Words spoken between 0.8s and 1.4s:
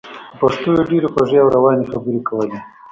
ډېرې خوږې